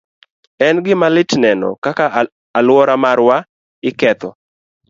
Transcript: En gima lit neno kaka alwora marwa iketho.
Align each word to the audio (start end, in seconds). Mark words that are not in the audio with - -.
En 0.67 0.77
gima 0.85 1.07
lit 1.15 1.31
neno 1.43 1.69
kaka 1.83 2.05
alwora 2.59 2.95
marwa 3.03 3.35
iketho. 3.89 4.29